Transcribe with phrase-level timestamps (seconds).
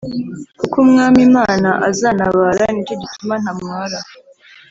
[0.59, 3.99] Kuko umwam’ imana aza ntabara nicyo gituma nta mwara